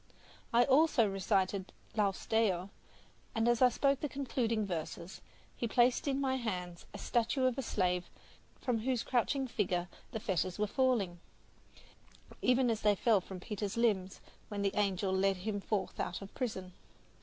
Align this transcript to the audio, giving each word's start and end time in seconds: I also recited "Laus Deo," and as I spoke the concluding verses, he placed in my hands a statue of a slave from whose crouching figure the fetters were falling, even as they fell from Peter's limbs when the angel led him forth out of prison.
I 0.51 0.63
also 0.63 1.07
recited 1.07 1.71
"Laus 1.95 2.25
Deo," 2.25 2.71
and 3.35 3.47
as 3.47 3.61
I 3.61 3.69
spoke 3.69 3.99
the 3.99 4.09
concluding 4.09 4.65
verses, 4.65 5.21
he 5.55 5.67
placed 5.67 6.07
in 6.07 6.19
my 6.19 6.37
hands 6.37 6.87
a 6.91 6.97
statue 6.97 7.45
of 7.45 7.55
a 7.55 7.61
slave 7.61 8.09
from 8.59 8.79
whose 8.79 9.03
crouching 9.03 9.47
figure 9.47 9.87
the 10.11 10.19
fetters 10.19 10.57
were 10.57 10.65
falling, 10.65 11.19
even 12.41 12.71
as 12.71 12.81
they 12.81 12.95
fell 12.95 13.21
from 13.21 13.39
Peter's 13.39 13.77
limbs 13.77 14.21
when 14.49 14.63
the 14.63 14.73
angel 14.75 15.13
led 15.13 15.37
him 15.37 15.59
forth 15.61 15.99
out 15.99 16.23
of 16.23 16.33
prison. 16.33 16.73